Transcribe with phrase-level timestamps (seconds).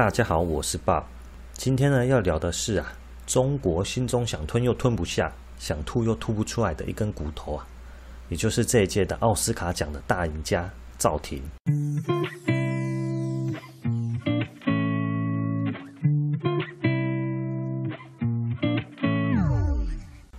[0.00, 1.04] 大家好，我是 Bob。
[1.52, 2.90] 今天呢要聊的是啊，
[3.26, 7.66] 中国心中想吞又吞不下，想吐又吐不出来的一根骨头啊，
[8.30, 11.42] 也就是这一届的奥斯卡奖的大赢家赵婷。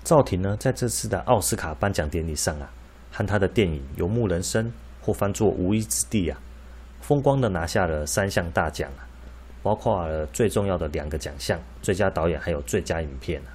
[0.03, 2.67] 赵婷呢，在这次的奥斯卡颁奖典礼上啊，
[3.11, 4.65] 和他的电影《游牧人生》
[4.99, 6.39] 或翻作《无依之地》啊，
[6.99, 9.05] 风光的拿下了三项大奖啊，
[9.63, 13.49] 包括了最重要的两个奖项：最佳导演还有最佳影片啊。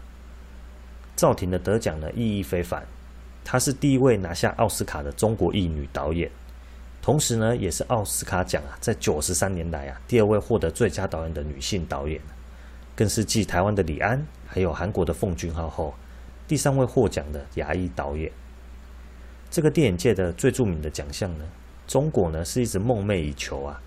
[1.16, 2.86] 赵婷的得奖呢，意义非凡，
[3.44, 6.30] 她是第一位拿下奥斯卡的中国裔女导演，
[7.00, 12.20] 同时呢，也是奥斯卡奖啊，在九十三年来啊，第二位获得最佳导演的女性导演，
[12.94, 15.94] 更是继台湾的李安还有韩国的奉俊昊后。
[16.46, 18.30] 第三位获奖的亚裔导演，
[19.50, 21.44] 这个电影界的最著名的奖项呢，
[21.88, 23.82] 中国呢是一直梦寐以求啊，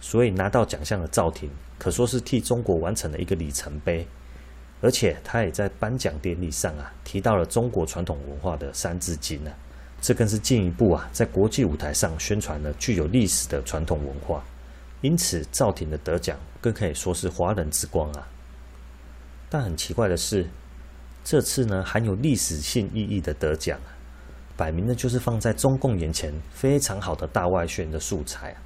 [0.00, 4.06] 所以拿到奖项的赵婷可说是替中国完成了一个里程碑，
[4.80, 9.52] 而且他也在颁奖典礼上啊提到了中国传统文化的三字经啊，
[10.00, 14.42] 这更是进一步啊在国际舞台上宣传了具有历史的传统文化，
[15.02, 18.26] 因此赵婷的得奖更可以说是华人之光啊，
[19.48, 20.46] 但很奇怪的是。
[21.22, 23.92] 这次呢，含有历史性意义的得奖啊，
[24.56, 28.56] 摆明了就是放在中共眼前非常好的大外宣的素材啊。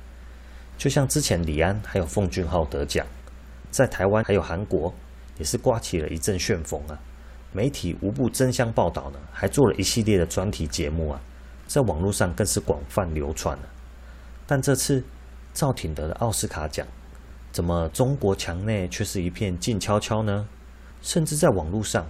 [0.76, 3.06] 就像之前李安还有奉俊昊得奖，
[3.70, 4.92] 在台湾还有韩国
[5.38, 6.98] 也是刮起了一阵旋风啊。
[7.52, 11.20] 媒体无不争相报道呢，还做了一系列的专题节目啊，
[11.66, 13.68] 在网络上更是广泛流传了。
[14.46, 15.02] 但这次
[15.52, 16.86] 赵婷得的奥斯卡奖，
[17.52, 20.48] 怎么中国墙内却是一片静悄悄呢？
[21.02, 22.06] 甚至在网络上。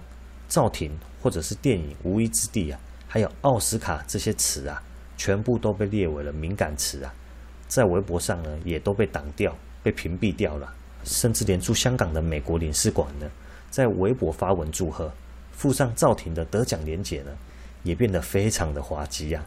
[0.47, 4.79] 赵婷或者是电影《无依之地》啊，还有奥斯卡这些词啊，
[5.17, 7.11] 全部都被列为了敏感词啊，
[7.75, 13.29] 在微博上呢也都被挡掉、被屏蔽掉了，甚至连驻香港的美国领事馆呢，
[13.69, 15.11] 在微博发文祝贺，
[15.51, 17.31] 附上赵婷的得奖连结呢，
[17.83, 19.43] 也变得非常的滑稽呀，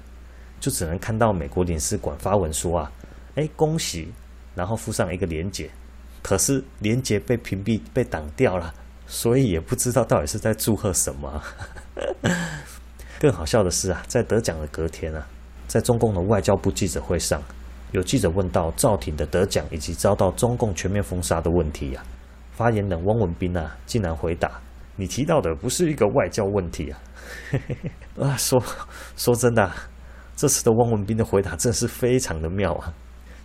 [0.61, 2.93] 就只能看到美国领事馆发文说啊，
[3.37, 4.12] 哎恭喜，
[4.55, 5.71] 然后附上一个连结，
[6.22, 8.75] 可是连结被屏蔽、被挡掉了。
[9.06, 11.43] 所以也不知道到底是在祝贺什么。
[13.19, 15.27] 更好笑的是啊，在得奖的隔天啊，
[15.67, 17.43] 在中共的外交部记者会上，
[17.93, 22.04] 有记者问到赵挺的得奖以及遭到中共全面封杀的问题啊，
[22.53, 24.60] 发言人汪文斌啊，竟然回答
[24.97, 27.00] ：“你提到的不是一个外交问题啊。
[28.21, 28.62] ”啊，说
[29.16, 29.75] 说真的啊，
[30.37, 32.93] 这次的汪文斌的回答真是非常的妙啊，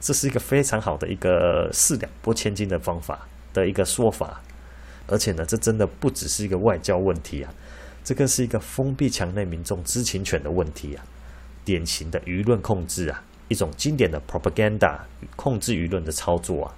[0.01, 4.41] 这是一个非常好的一个四两拨千斤的方法的一个说法。
[5.07, 7.53] 而且呢，这真的不只是一个外交问题啊，
[8.03, 11.03] 这更是一个封闭墙内民众知情权的问题啊，
[11.63, 14.99] 典型的舆论控制啊，一种经典的 propaganda
[15.35, 16.75] 控制舆论的操作啊。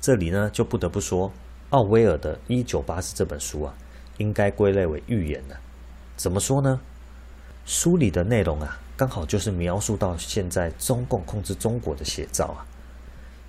[0.00, 1.32] 这里呢，就不得不说，
[1.70, 3.74] 奥威尔的《一九八四》这本书啊，
[4.18, 5.56] 应该归类为预言了。
[6.16, 6.80] 怎么说呢？
[7.64, 12.66] 书里的内容啊，刚好就是描述到现在中共控制中国的写照啊。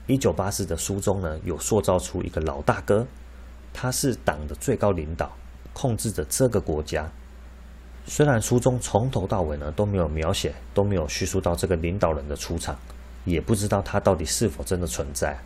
[0.06, 3.08] 一九八四的书中呢，有塑造出一个老大哥，
[3.74, 5.32] 他是党的最高领导，
[5.74, 7.10] 控制着这个国家。
[8.06, 12.78] 虽然书中从头到尾呢都没有描写，都没有叙述到这个领导人的出场，
[13.26, 15.38] 也不知道他到底是否真的存在，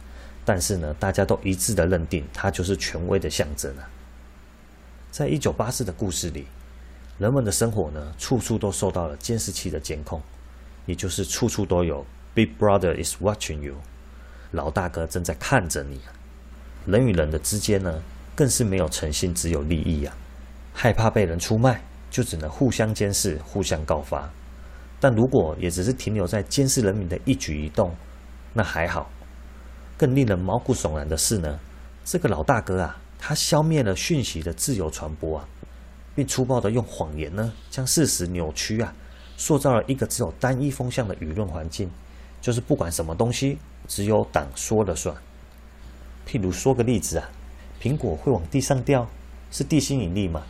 [0.44, 3.88] 但是呢，大家都一致的认定他就是权威的象征啊。
[5.12, 6.47] 在一九八四的故事里，
[7.17, 10.22] 人们的生活呢，处处都受到了监视器的监控，
[10.85, 13.75] 也就是处处都有 Big Brother is watching you。
[14.51, 16.13] 老大哥正在看着你啊！
[16.85, 18.01] 人与人的之间呢，
[18.35, 20.16] 更是没有诚信，只有利益啊！
[20.73, 21.84] 害怕被人出卖，
[22.17, 24.28] 就只能互相监视、互相告发。
[25.00, 27.95] 但如果也只是停留在监视人民的一举一动，
[28.53, 29.07] 那还好。
[29.95, 31.59] 更令人毛骨悚然的是呢，
[32.03, 35.47] 这个老大哥啊，他消灭了讯息的自由传播啊，
[36.16, 38.91] 并粗暴的用谎言呢，将事实扭曲啊，
[39.37, 41.87] 塑造了一个只有单一风向的舆论环境，
[42.41, 43.59] 就是不管什么东西。
[43.87, 45.16] 只有党说了算。
[46.28, 47.29] 譬如说个例子啊，
[47.79, 49.08] 苹果会往地上掉，
[49.52, 50.41] 是地心引力吗？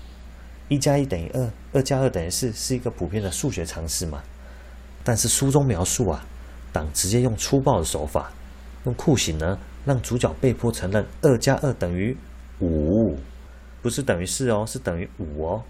[0.69, 4.21] 一加一等于二，二加二等于四，是一个普遍的数学常识嘛？
[5.03, 6.25] 但是书中描述啊，
[6.73, 8.31] 党直接用粗暴的手法，
[8.85, 12.15] 用酷刑呢，让主角被迫承认二加二等于
[12.59, 13.17] 五，
[13.81, 15.63] 不是等于四哦，是等于五哦。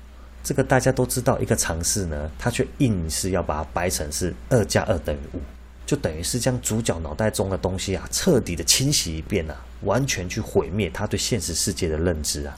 [0.44, 5.42] 这个大家都知道一个常识呢，他却硬是要把它掰成是二加二等于五。
[5.86, 12.58] 就等于是将主角脑袋中的东西啊，彻底的清洗一遍啊，完全去毁灭他对现实世界的认知啊！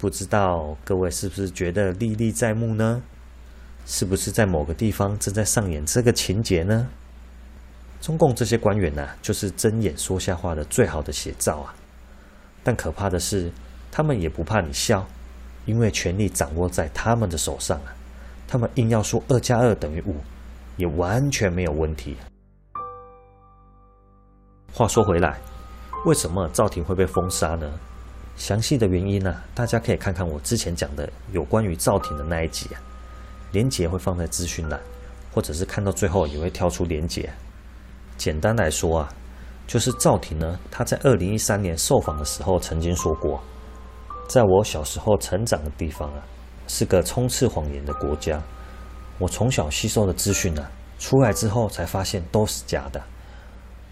[0.00, 3.02] 不知道各位是不是觉得历历在目呢？
[3.84, 6.88] 是不是在某个地方正在上演这个情节呢？
[8.00, 11.74] 中共这些官员呐、就是睁眼说瞎话的最好的写照啊。
[12.64, 13.52] 但可怕的是，
[13.92, 15.06] 他们也不怕你笑，
[15.66, 17.92] 因为权力掌握在他们的手上啊。
[18.48, 20.16] 他们硬要说二加二等于五，
[20.78, 22.16] 也完全没有问题。
[24.72, 25.38] 话说回来，
[26.06, 27.70] 为什么赵婷会被封杀呢？
[28.36, 32.80] 详细的原因呢、大家可以看看我之前讲的有关于赵婷的那一集啊，
[33.52, 34.80] 连结会放在资讯栏，
[35.32, 37.28] 或者是看到最后也会跳出连结。
[38.16, 39.12] 简单来说啊，
[39.66, 43.42] 就是赵婷呢，她在二零一三年受访的时候曾经说过，
[44.28, 46.22] 在我小时候成长的地方啊，
[46.66, 48.42] 是个充斥谎言的国家。
[49.18, 50.66] 我从小吸收的资讯呢，
[50.98, 53.02] 出来之后才发现都是假的。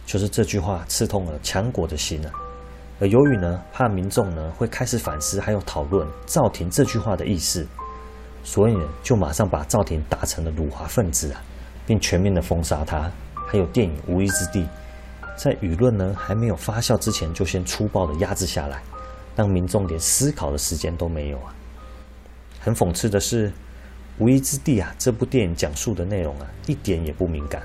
[0.07, 2.33] 就是这句话刺痛了强国的心啊。
[3.01, 7.67] 而由于呢，怕民众呢会开始反思还有讨论赵婷这句话的意思，
[8.43, 11.41] 所以呢，就马上把赵婷打成了辱华分子啊，
[11.87, 13.11] 并全面的封杀他。
[13.47, 14.61] 还有电影《无依之地》，
[15.35, 18.83] 在舆论呢还没有发酵之前，就先粗暴的压制下来，
[19.35, 21.55] 让民众连思考的时间都没有啊！
[22.61, 23.49] 很讽刺的是，
[24.19, 27.63] 《无依之地》啊，这部电影讲述的内容啊，一点也不敏感，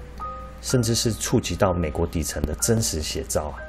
[0.62, 3.60] 甚至是触及到美国底层的真实写照啊！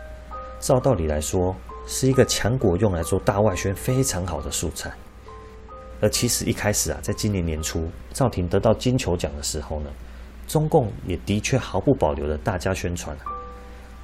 [0.64, 1.54] 照道理来说，
[1.86, 4.90] 是一个强国用来做大外宣非常好的素材。
[6.00, 9.90] 而其实一开始啊，在今年年初，赵婷得到金球奖的时候呢，
[10.48, 13.14] 中共也的确毫不保留的大加宣传，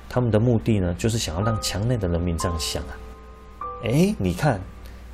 [0.07, 2.93] 他们的目的呢，就是想要让墙内的人民这样想啊，
[3.85, 4.61] 哎，你看，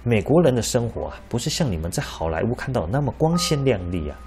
[0.02, 4.19] 美国人的生活啊，不是像你们在好莱坞看到那么光鲜亮丽啊，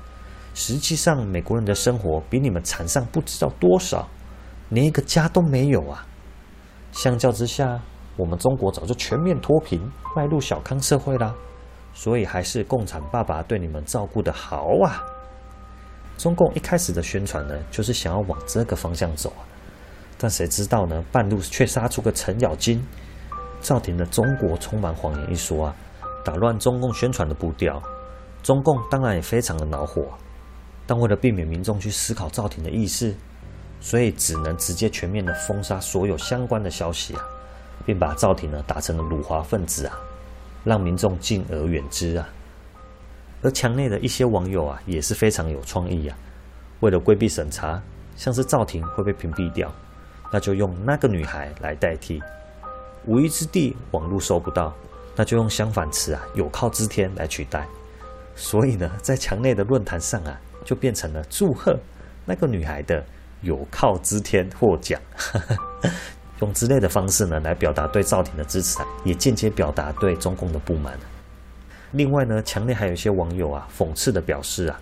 [0.55, 4.07] 实际上美国人的生活比你们惨上不知道多少，
[4.69, 6.05] 连一个家都没有啊。
[6.91, 7.79] 相较之下，
[8.17, 9.81] 我们中国早就全面脱贫，
[10.15, 11.33] 迈入小康社会啦，
[11.93, 15.03] 所以还是共产爸爸对你们照顾的好啊。
[16.17, 19.41] 中共一开始的宣传呢，就是想要往这个方向走啊，
[20.17, 22.85] 但谁知道呢，半路却杀出个程咬金。
[23.61, 25.75] 赵婷的“中国充满谎言”一说啊，
[26.23, 27.81] 打乱中共宣传的步调。
[28.41, 30.01] 中共当然也非常的恼火，
[30.87, 33.13] 但为了避免民众去思考赵婷的意思，
[33.81, 37.23] 所以只能直接全面的封杀所有相关的消息啊，
[37.85, 39.97] 并把赵婷呢打成了辱华分子啊，
[40.63, 42.27] 让民众敬而远之啊。
[43.41, 46.17] 而墙内的一些网友啊，也是非常有创意啊。
[46.81, 47.81] 为了规避审查，
[48.17, 49.73] 像是赵婷会被屏蔽掉，
[50.31, 52.19] 那就用那个女孩来代替；
[53.05, 54.73] 无依之地网络搜不到，
[55.15, 57.65] 那就用相反词啊有靠之天来取代。
[58.35, 61.77] 所以呢，在墙内的论坛上啊，就变成了祝贺
[62.25, 63.01] 那个女孩的
[63.41, 64.99] 有靠之天获奖，
[66.41, 70.97] 用之类的方式呢来表达对赵婷的支持，也间接表达对中共的不满。
[71.91, 74.79] 另外呢，墙内还有一些网友啊，讽刺的表示啊，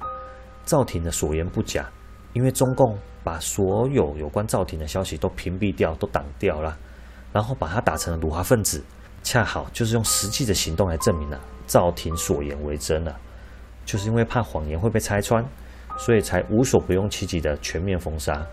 [0.65, 1.89] 赵婷的所言不假，
[2.33, 6.77] 因为中共把所有有关赵婷的消息都屏蔽掉，都挡掉了，
[7.31, 8.83] 然后把他打成了辱华分子，
[9.24, 13.18] 恰好就是用实际的行动来证明了赵婷所言为真了，
[13.86, 15.45] 就是因为怕谎言会被拆穿，
[15.97, 18.45] 所以才无所不用其极的全面封杀，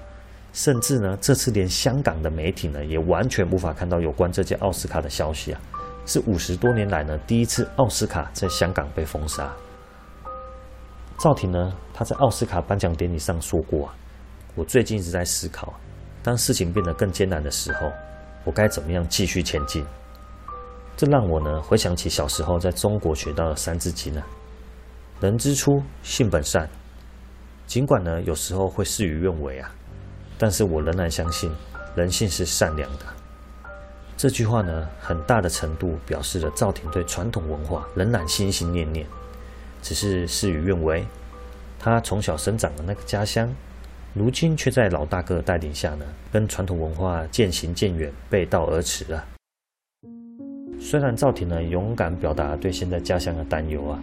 [0.52, 5.60] 甚至呢，这次连香港的媒体呢，也完全无法看到有关这届奥斯卡的消息啊。
[6.06, 9.50] 是五十多年来呢，第一次奥斯卡在香港被封杀。
[11.18, 13.94] 赵婷呢，她在奥斯卡颁奖典礼上说过啊
[14.54, 15.72] ：“我最近一直在思考，
[16.22, 17.90] 当事情变得更艰难的时候，
[18.44, 19.84] 我该怎么样继续前进？”
[20.96, 24.22] 这让我呢回想起小时候在中国学到的《三字经》呢
[25.20, 26.68] ：“人之初，性本善。”
[27.74, 29.68] 尽管呢有时候会事与愿违啊，
[30.38, 31.50] 但是我仍然相信
[31.96, 33.06] 人性是善良的。
[34.16, 39.04] 这句话呢，很大的程度表示了赵婷对传统文化仍然心心念念，
[39.82, 41.04] 只是事与愿违。
[41.76, 43.52] 他从小生长的那个家乡，
[44.12, 49.24] 如今却在老大哥带领下呢，跟传统文化渐行渐远，背道而驰了。
[50.80, 53.98] 虽然赵婷呢勇敢表达对现在家乡的担忧啊，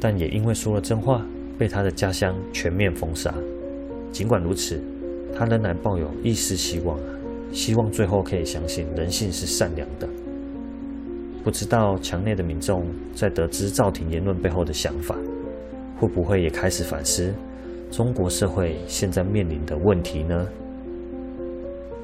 [0.00, 1.20] 但也因为说了真话，
[1.58, 3.32] 被他的家乡全面封杀。
[4.12, 4.80] 尽管如此，
[5.36, 6.98] 他仍然抱有一丝希望。
[7.52, 10.08] 希望最后可以相信人性是善良的。
[11.42, 12.84] 不知道墙内的民众
[13.14, 15.16] 在得知赵廷言论背后的想法，
[15.98, 17.32] 会不会也开始反思
[17.90, 20.46] 中国社会现在面临的问题呢？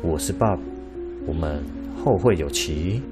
[0.00, 0.58] 我是 Bob，
[1.26, 1.62] 我们
[2.02, 3.02] 后会有期。